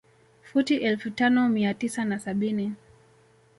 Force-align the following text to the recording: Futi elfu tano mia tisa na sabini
Futi 0.43 0.75
elfu 0.77 1.09
tano 1.09 1.49
mia 1.49 1.73
tisa 1.73 2.05
na 2.05 2.19
sabini 2.19 2.73